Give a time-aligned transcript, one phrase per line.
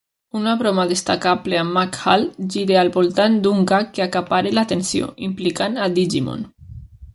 [0.37, 5.81] Una broma destacable amb Mac Hall gira al voltant d'un gag que acapara l'atenció, implicant
[5.87, 6.45] a "Digimon".